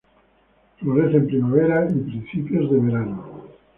[0.79, 3.23] Florece en primavera y principios de verano.